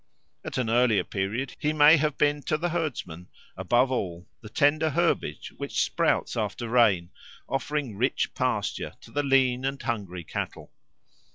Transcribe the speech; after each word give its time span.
At 0.43 0.57
an 0.57 0.67
earlier 0.67 1.03
period 1.03 1.55
he 1.59 1.73
may 1.73 1.97
have 1.97 2.17
been 2.17 2.41
to 2.47 2.57
the 2.57 2.69
herdsman, 2.69 3.27
above 3.55 3.91
all, 3.91 4.27
the 4.41 4.49
tender 4.49 4.89
herbage 4.89 5.53
which 5.57 5.83
sprouts 5.83 6.35
after 6.35 6.67
rain, 6.67 7.11
offering 7.47 7.95
rich 7.95 8.33
pasture 8.33 8.95
to 9.01 9.11
the 9.11 9.21
lean 9.21 9.63
and 9.63 9.79
hungry 9.79 10.23
cattle. 10.23 10.71